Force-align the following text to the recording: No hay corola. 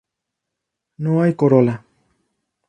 No 0.97 1.21
hay 1.21 1.35
corola. 1.35 1.85